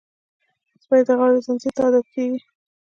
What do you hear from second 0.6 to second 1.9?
سپي د غاړې زنځیر ته